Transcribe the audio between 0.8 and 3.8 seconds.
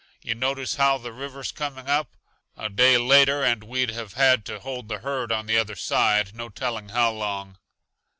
the river's coming up? A day later and